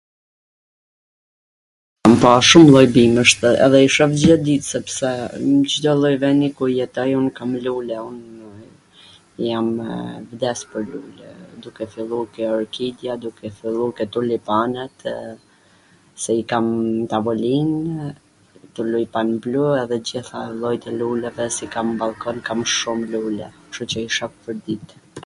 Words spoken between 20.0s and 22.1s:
gjitha llojet e luleve, se i kam n